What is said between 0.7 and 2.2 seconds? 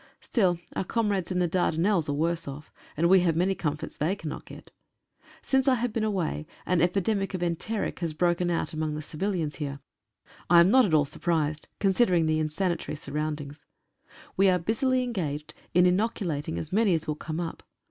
our comrades in the Dardanelles are